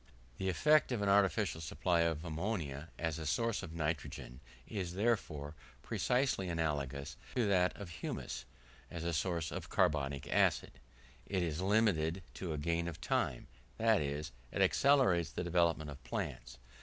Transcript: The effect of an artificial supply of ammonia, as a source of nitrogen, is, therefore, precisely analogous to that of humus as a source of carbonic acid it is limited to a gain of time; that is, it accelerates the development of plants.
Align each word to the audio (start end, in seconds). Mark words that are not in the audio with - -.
The 0.39 0.49
effect 0.49 0.91
of 0.91 1.03
an 1.03 1.09
artificial 1.09 1.61
supply 1.61 1.99
of 1.99 2.25
ammonia, 2.25 2.89
as 2.97 3.19
a 3.19 3.25
source 3.27 3.61
of 3.61 3.71
nitrogen, 3.75 4.39
is, 4.65 4.95
therefore, 4.95 5.53
precisely 5.83 6.49
analogous 6.49 7.17
to 7.35 7.45
that 7.47 7.77
of 7.77 7.89
humus 8.01 8.45
as 8.89 9.03
a 9.03 9.13
source 9.13 9.51
of 9.51 9.69
carbonic 9.69 10.27
acid 10.33 10.71
it 11.27 11.43
is 11.43 11.61
limited 11.61 12.23
to 12.33 12.51
a 12.51 12.57
gain 12.57 12.87
of 12.87 12.99
time; 12.99 13.45
that 13.77 14.01
is, 14.01 14.31
it 14.51 14.63
accelerates 14.63 15.29
the 15.29 15.43
development 15.43 15.91
of 15.91 16.03
plants. 16.03 16.57